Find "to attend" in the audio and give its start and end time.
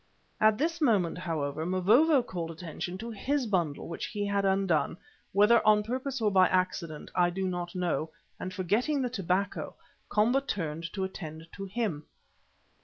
10.93-11.45